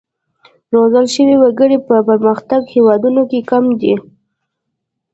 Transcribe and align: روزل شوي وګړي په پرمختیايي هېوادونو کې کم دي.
روزل 0.73 1.05
شوي 1.15 1.35
وګړي 1.39 1.77
په 1.87 1.95
پرمختیايي 2.07 2.69
هېوادونو 2.73 3.21
کې 3.29 3.39
کم 3.49 3.65
دي. 3.81 3.93